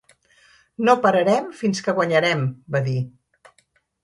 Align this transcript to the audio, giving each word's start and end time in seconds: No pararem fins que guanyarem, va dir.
No 0.87 0.95
pararem 1.03 1.51
fins 1.59 1.83
que 1.89 1.95
guanyarem, 2.01 2.43
va 2.77 2.83
dir. 2.89 2.97